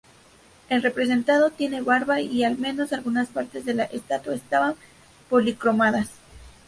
[0.69, 4.73] El representado tiene barba y al menos algunas partes de la estatua estaban
[5.29, 6.09] policromadas.